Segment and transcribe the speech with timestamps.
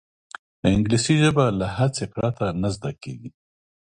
[0.71, 3.29] انګلیسي ژبه له هڅې پرته نه زده کېږي